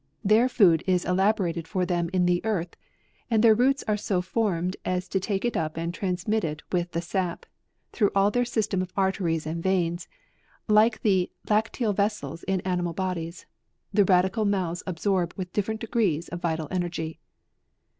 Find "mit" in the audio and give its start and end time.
6.27-6.43